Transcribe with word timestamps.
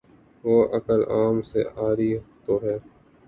وہ 0.43 0.55
عقل 0.73 1.01
عام 1.09 1.41
سے 1.41 1.63
عاری 1.75 2.11
تو 2.45 2.59
ہے۔ 2.63 2.77